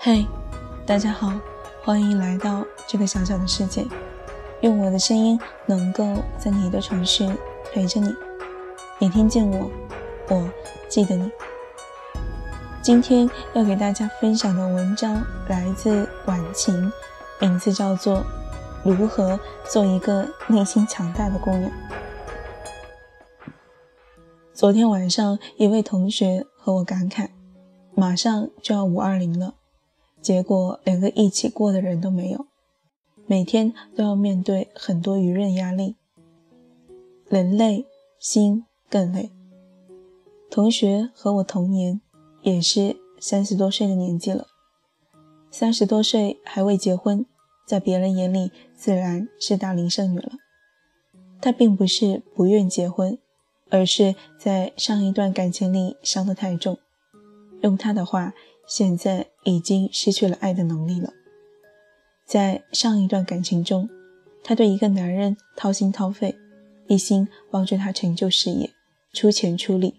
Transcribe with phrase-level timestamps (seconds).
[0.00, 0.24] 嘿
[0.86, 1.32] 大家好，
[1.82, 3.84] 欢迎来到这个小小的世界，
[4.60, 5.36] 用我的声音
[5.66, 7.28] 能够在你的城市
[7.72, 8.14] 陪着你。
[9.00, 9.68] 你听见我，
[10.28, 10.48] 我
[10.88, 11.28] 记得你。
[12.80, 16.92] 今天要给大家分享的文章来自婉晴，
[17.40, 18.18] 名字叫做
[18.84, 21.68] 《如何做一个内心强大的姑娘》。
[24.54, 27.30] 昨天晚上，一位同学和我感慨，
[27.96, 29.54] 马上就要五二零了。
[30.20, 32.46] 结果连个一起过的人都没有，
[33.26, 35.96] 每天都要面对很多舆论压力，
[37.28, 37.86] 人累，
[38.18, 39.30] 心更累。
[40.50, 42.00] 同学和我同年，
[42.42, 44.48] 也是三十多岁的年纪了，
[45.50, 47.24] 三十多岁还未结婚，
[47.64, 50.32] 在别人眼里自然是大龄剩女了。
[51.40, 53.18] 她并不是不愿结婚，
[53.70, 56.76] 而是在上一段感情里伤得太重。
[57.62, 58.34] 用她的话。
[58.68, 61.12] 现在已经失去了爱的能力了。
[62.26, 63.88] 在上一段感情中，
[64.44, 66.36] 她对一个男人掏心掏肺，
[66.86, 68.70] 一心帮助他成就事业，
[69.14, 69.94] 出钱出力。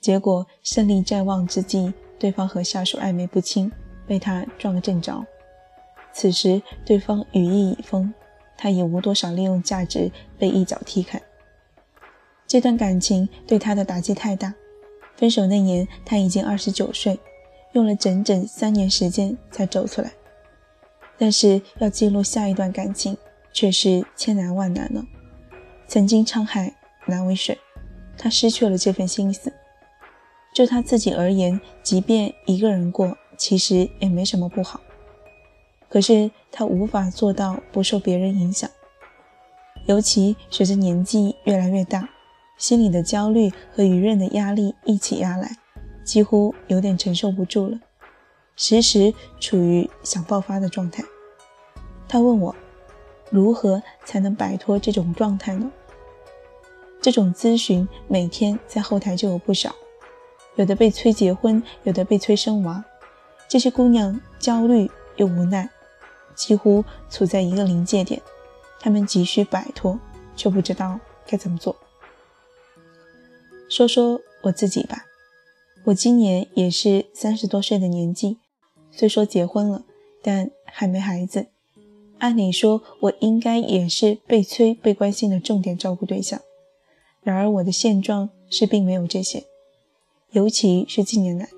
[0.00, 3.70] 结果胜利在望之际，对方和下属暧昧不清，
[4.06, 5.26] 被他撞个正着。
[6.12, 8.14] 此时对方羽翼已丰，
[8.56, 11.20] 他也无多少利用价值，被一脚踢开。
[12.46, 14.54] 这段感情对他的打击太大。
[15.16, 17.18] 分手那年，他已经二十九岁，
[17.72, 20.12] 用了整整三年时间才走出来。
[21.18, 23.16] 但是要记录下一段感情，
[23.52, 25.04] 却是千难万难了。
[25.88, 26.74] 曾经沧海
[27.06, 27.58] 难为水，
[28.18, 29.52] 他失去了这份心思。
[30.54, 34.80] 就他自己而言，即便一个人过，其实也没什么不好。
[35.88, 38.68] 可是他无法做到不受别人影响，
[39.86, 42.08] 尤其随着年纪越来越大。
[42.56, 45.58] 心里的焦虑和舆论的压力一起压来，
[46.04, 47.78] 几乎有点承受不住了，
[48.56, 51.04] 时时处于想爆发的状态。
[52.08, 52.54] 他问我，
[53.30, 55.70] 如何才能摆脱这种状态呢？
[57.00, 59.74] 这种咨询每天在后台就有不少，
[60.56, 62.84] 有的被催结婚，有的被催生娃。
[63.48, 65.68] 这些姑娘焦虑又无奈，
[66.34, 68.20] 几乎处在一个临界点，
[68.80, 70.00] 她们急需摆脱，
[70.34, 71.76] 却不知道该怎么做。
[73.68, 75.06] 说说我自己吧，
[75.84, 78.38] 我今年也是三十多岁的年纪，
[78.92, 79.84] 虽说结婚了，
[80.22, 81.46] 但还没孩子。
[82.18, 86.40] 按理说，我应该也是被催、被关心的重点照顾对象。
[87.22, 89.44] 然而，我的现状是并没有这些，
[90.30, 91.48] 尤其是近年来，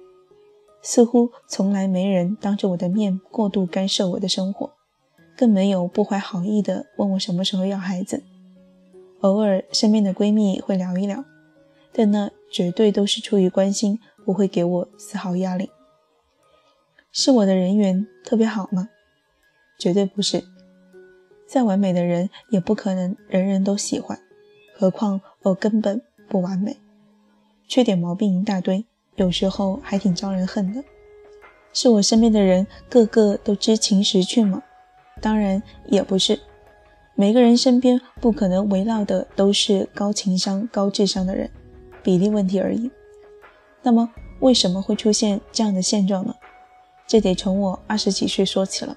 [0.82, 4.72] 似乎从来没人当着我的面过度干涉我的生活，
[5.36, 8.24] 更没有不怀好意的问我什么时候要孩子。
[9.20, 11.24] 偶尔，身边的闺蜜会聊一聊。
[11.98, 15.68] 但那绝对都是出于关心，不会给我丝毫压力。
[17.10, 18.88] 是我的人缘特别好吗？
[19.80, 20.44] 绝对不是。
[21.44, 24.16] 再完美的人也不可能人人都喜欢，
[24.76, 26.76] 何况我根本不完美，
[27.66, 30.84] 缺点毛病一大堆，有时候还挺招人恨的。
[31.72, 34.62] 是我身边的人个个都知情识趣吗？
[35.20, 36.38] 当然也不是。
[37.16, 41.50] 每个人身边不可能围绕的都是高情商、高智商的人。
[42.02, 42.90] 比例问题而已。
[43.82, 46.34] 那么为什么会出现这样的现状呢？
[47.06, 48.96] 这得从我二十几岁说起了。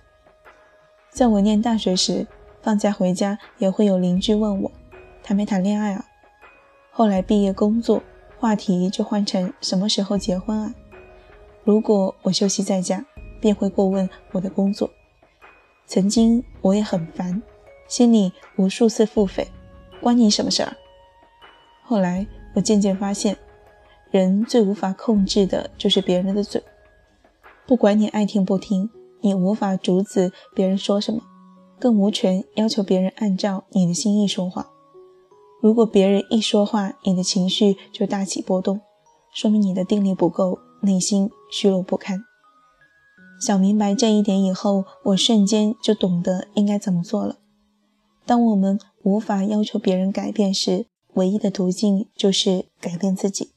[1.09, 2.27] 在我念大学时，
[2.61, 4.71] 放假回家也会有邻居问我
[5.23, 6.05] 谈没谈恋爱啊。
[6.91, 8.03] 后来毕业工作，
[8.37, 10.75] 话题就换成什么时候结婚啊。
[11.63, 13.05] 如果我休息在家，
[13.39, 14.89] 便会过问我的工作。
[15.85, 17.41] 曾经我也很烦，
[17.87, 19.47] 心里无数次腹诽：
[20.01, 20.75] 关你什么事儿？
[21.83, 22.27] 后来。
[22.53, 23.37] 我渐渐发现，
[24.09, 26.61] 人最无法控制的就是别人的嘴。
[27.65, 28.89] 不管你爱听不听，
[29.21, 31.21] 你无法阻止别人说什么，
[31.79, 34.67] 更无权要求别人按照你的心意说话。
[35.61, 38.81] 如果别人一说话，你的情绪就大起波动，
[39.33, 42.23] 说明你的定力不够，内心虚弱不堪。
[43.39, 47.37] 想明白这一点以后，我瞬间就懂得应该怎么做了。
[48.25, 53.51] 当我们无法要求别人改变时，唯一的途径就是改变自己。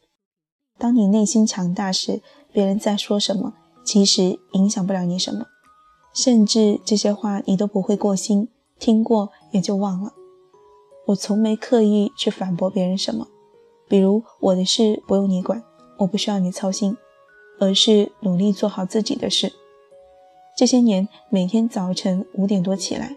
[0.78, 2.20] 当你内心强大时，
[2.52, 3.54] 别人在说什么，
[3.84, 5.46] 其实影响不了你什么，
[6.12, 8.48] 甚至这些话你都不会过心，
[8.78, 10.12] 听过也就忘了。
[11.06, 13.28] 我从没刻意去反驳别人什么，
[13.88, 15.62] 比如我的事不用你管，
[15.98, 16.96] 我不需要你操心，
[17.60, 19.52] 而是努力做好自己的事。
[20.56, 23.16] 这些年，每天早晨五点多起来，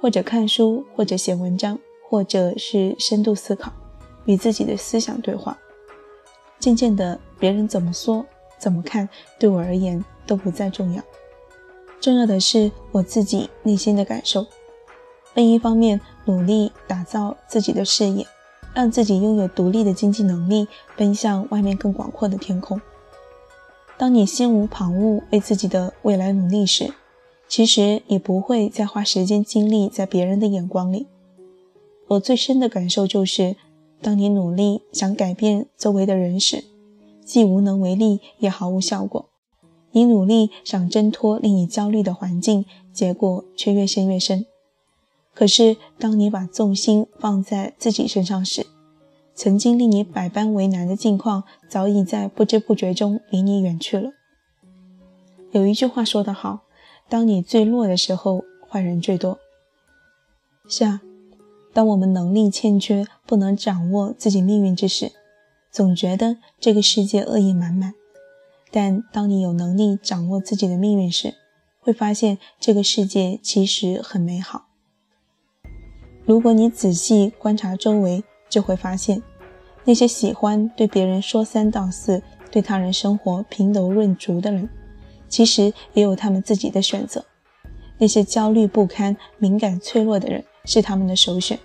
[0.00, 1.78] 或者看书，或者写文章。
[2.08, 3.72] 或者是深度思考，
[4.24, 5.58] 与自己的思想对话。
[6.58, 8.24] 渐渐的，别人怎么说、
[8.58, 9.08] 怎么看，
[9.38, 11.02] 对我而言都不再重要。
[12.00, 14.46] 重要的是我自己内心的感受。
[15.34, 18.26] 另一方面，努力打造自己的事业，
[18.72, 20.66] 让自己拥有独立的经济能力，
[20.96, 22.80] 奔向外面更广阔的天空。
[23.98, 26.92] 当你心无旁骛为自己的未来努力时，
[27.48, 31.06] 其实你不会再花时间精力在别人的眼光里。
[32.08, 33.56] 我最深的感受就是，
[34.00, 36.64] 当你努力想改变周围的人时，
[37.24, 39.26] 既无能为力，也毫无效果。
[39.90, 44.46] 你努力想挣脱令你焦虑的环境，结果却越陷越深。
[45.34, 48.66] 可是，当你把重心放在自己身上时，
[49.34, 54.12] 曾经令你百般为难的境况，早已在不知不觉中离你远去了。
[55.50, 56.60] 有一句话说得好
[57.08, 59.38] ：“当你最弱的时候，坏人最多。”
[60.68, 61.00] 是啊。
[61.76, 65.12] 当我们能力欠缺，不能掌握自己命运之时，
[65.70, 67.90] 总觉得这个世界恶意满满；
[68.70, 71.34] 但当你有能力掌握自己的命运时，
[71.82, 74.68] 会发现这个世界其实很美好。
[76.24, 79.22] 如果你仔细观察周围，就会发现，
[79.84, 84.66] 那些喜欢对别人说三道四、对他人生活评头论足的人，
[85.28, 87.20] 其实也有他们自己的选择；
[87.98, 91.58] 那些焦虑不堪、敏感脆弱的人，是他们的首选。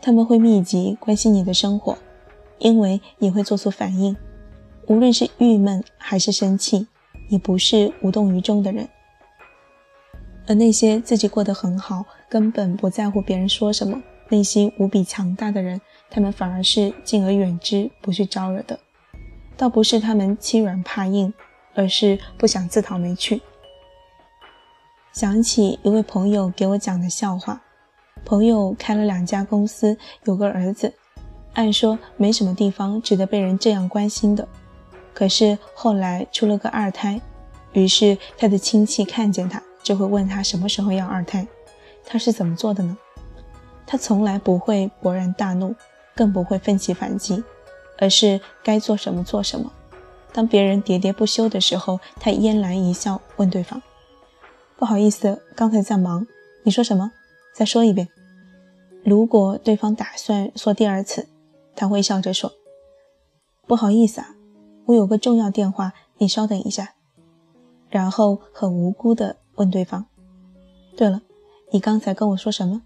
[0.00, 1.98] 他们会密集关心你的生活，
[2.58, 4.16] 因为你会做出反应。
[4.86, 6.86] 无论是郁闷还是生气，
[7.28, 8.88] 你不是无动于衷的人。
[10.46, 18.78] 而那些自己过得很好，根本不在乎别人说什么，内心无比强大的人，他们反而是敬而远之，不去招惹的。
[19.56, 21.34] 倒不是他们欺软怕硬，
[21.74, 23.42] 而是不想自讨没趣。
[25.12, 27.62] 想起一位朋友给我讲的笑话。
[28.26, 30.92] 朋友开了两家公司，有个儿子，
[31.54, 34.46] 按说没什么地方值得被人这样关心的。
[35.14, 37.20] 可是后来出了个二胎，
[37.72, 41.46] 于是他的亲戚看见他就会问他什么时候要二胎，
[42.04, 42.98] 他是怎么做的呢？
[43.86, 45.72] 他从来不会勃然大怒，
[46.16, 47.44] 更不会奋起反击，
[47.96, 49.70] 而是该做什么做什么。
[50.32, 53.80] 当别人喋喋不休的时候，他嫣然一笑，问对方
[54.76, 56.26] ：“不好意思，刚才在忙，
[56.64, 57.12] 你说什么？
[57.54, 58.08] 再说一遍。”
[59.06, 61.28] 如果对方打算说第二次，
[61.76, 62.54] 他会笑着说
[63.64, 64.34] ：“不好意思啊，
[64.86, 66.94] 我有个重要电话，你稍等一下。”
[67.88, 70.06] 然后很无辜地问对方
[70.98, 71.22] ：“对了，
[71.70, 72.82] 你刚才跟我说什么？”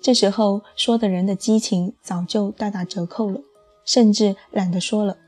[0.00, 3.40] 这时候说的人的激情早就大打折扣了，
[3.84, 5.18] 甚至懒得说了，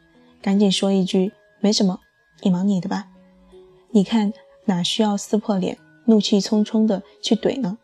[0.41, 1.99] 赶紧说一句：“没什么，
[2.43, 3.09] 你忙你的吧。”
[3.91, 4.33] 你看
[4.67, 7.79] 哪需要撕破脸、怒气冲冲的去怼呢？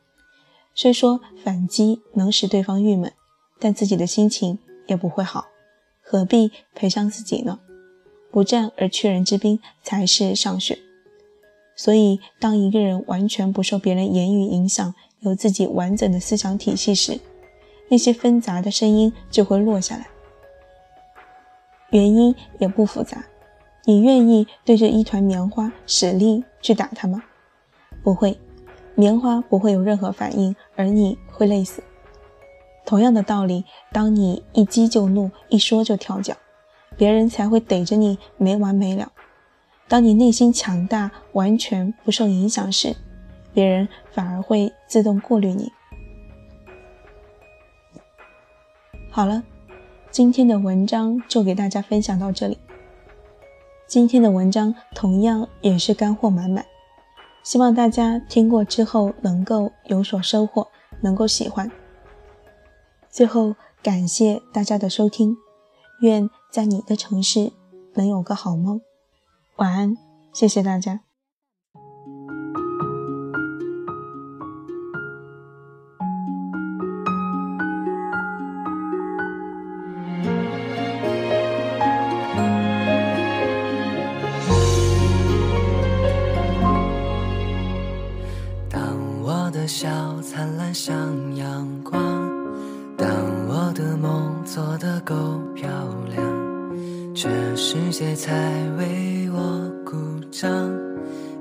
[0.74, 3.12] 虽说反击能使对方郁闷，
[3.58, 5.46] 但自己的心情也不会好，
[6.02, 7.60] 何必赔上自己呢？
[8.30, 10.78] 不战而屈人之兵才是上选。
[11.76, 17.20] 所以，当一个人完全不受别人言语影响，有自己完整的思想体系时，
[17.88, 20.06] 那些纷杂的声音就会落下来。
[21.90, 23.26] 原因也不复杂，
[23.85, 27.23] 你愿意对着一团棉花使力去打它吗？
[28.02, 28.38] 不会。
[28.94, 31.82] 棉花不会有任何反应，而你会累死。
[32.84, 36.34] 同样的道理，当你一激就怒，一说就跳脚，
[36.96, 39.12] 别人才会逮着你没完没了。
[39.88, 42.96] 当你内心强大，完全不受影响时，
[43.54, 45.70] 别人反而会自动过滤你。
[49.11, 49.42] 好了，
[50.11, 52.58] 今天的文章就给大家分享到这里。
[53.87, 56.64] 今天的文章同样也是干货满满。
[57.42, 60.68] 希望大家听过之后能够有所收获，
[61.00, 61.70] 能够喜欢。
[63.11, 65.37] 最后，感谢大家的收听，
[66.00, 67.52] 愿在你的城市
[67.94, 68.80] 能有个好梦。
[69.56, 69.96] 晚安，
[70.32, 71.12] 谢谢大家。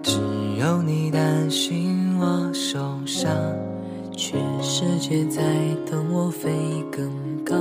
[0.04, 0.20] 只
[0.60, 3.32] 有你担心我受伤，
[4.16, 5.42] 全世界在
[5.90, 6.52] 等我飞
[6.92, 7.10] 更
[7.44, 7.56] 高，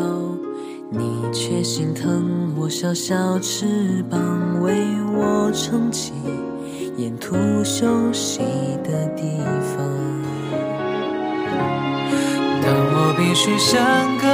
[0.90, 6.12] 你却心疼我小小翅膀，为我撑起
[6.98, 8.40] 沿途休息
[8.84, 9.22] 的地
[9.62, 9.88] 方。
[12.62, 13.80] 当我必须像
[14.18, 14.28] 个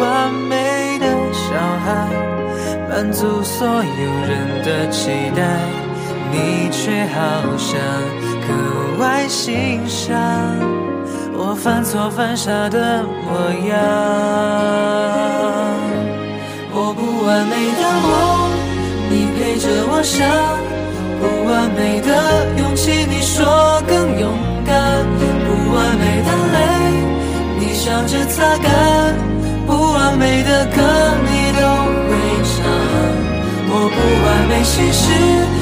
[0.00, 2.08] 完美的小孩，
[2.88, 5.81] 满足所有人的期待，
[6.32, 7.20] 你却好
[7.58, 7.78] 像
[8.46, 8.48] 格
[8.98, 10.10] 外欣赏
[11.34, 13.70] 我犯错犯傻的模样。
[16.74, 18.50] 我不完美的梦，
[19.10, 20.24] 你陪着我想；
[21.20, 22.08] 不完美的
[22.58, 24.32] 勇气，你说更勇
[24.64, 24.72] 敢；
[25.44, 26.56] 不完美的泪，
[27.60, 28.72] 你笑着擦干；
[29.66, 30.80] 不完美的歌，
[31.28, 31.60] 你都
[32.08, 32.10] 会
[32.48, 32.56] 唱。
[33.74, 35.61] 我不完美心事。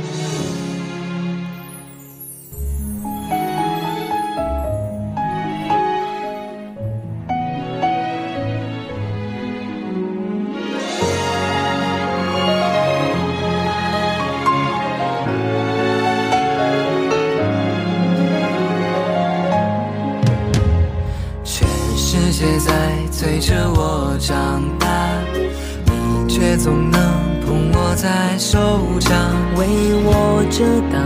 [28.99, 29.17] 掌，
[29.55, 29.67] 为
[30.03, 31.01] 我遮挡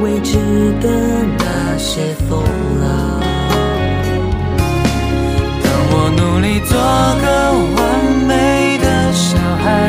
[0.00, 0.38] 未知
[0.80, 0.86] 的
[1.38, 2.42] 那些风
[2.80, 2.84] 浪。
[5.62, 6.72] 当我努力做
[7.20, 7.26] 个
[7.76, 7.78] 完
[8.26, 8.30] 美
[8.78, 9.88] 的小孩，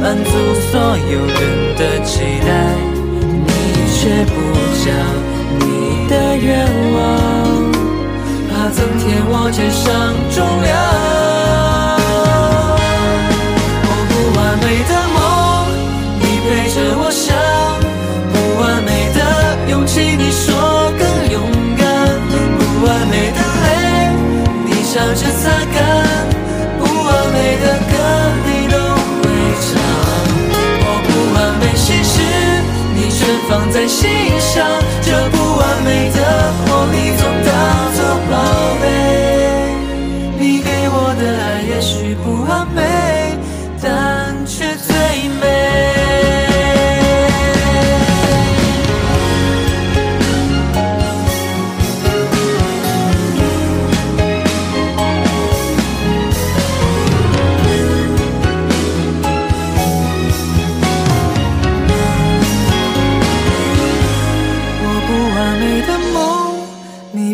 [0.00, 0.30] 满足
[0.70, 0.72] 所
[1.10, 1.40] 有人
[1.76, 2.12] 的期
[2.46, 2.50] 待，
[3.46, 3.48] 你
[3.94, 4.34] 却不
[4.84, 4.86] 讲
[5.60, 5.62] 你
[6.08, 6.50] 的愿
[6.94, 6.96] 望。
[8.50, 11.13] 怕增添我肩上重量。
[33.94, 34.66] 放在心上。
[35.02, 36.18] 这不完美的
[36.66, 37.22] 我，你总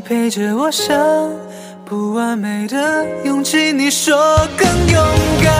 [0.00, 0.96] 陪着我想
[1.84, 4.16] 不完美的勇气你说
[4.56, 5.04] 更勇
[5.42, 5.52] 敢。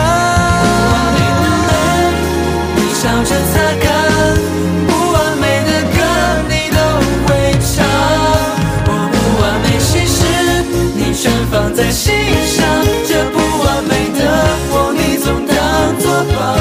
[0.63, 1.71] 不完美的泪
[2.75, 3.85] 你笑着擦干
[4.87, 5.97] 不完美的歌
[6.49, 6.77] 你都
[7.27, 7.29] 会
[7.59, 7.85] 唱。
[8.87, 10.19] 我不完美心事
[10.95, 12.13] 你全放在心
[12.47, 12.65] 上。
[13.05, 14.19] 这不完美的
[14.71, 15.55] 我你总当
[15.99, 16.60] 做宝。